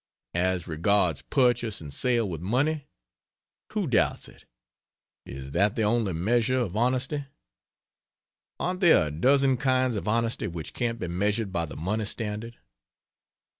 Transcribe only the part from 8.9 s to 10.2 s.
a dozen kinds of